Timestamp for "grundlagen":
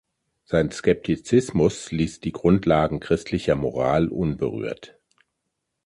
2.31-2.99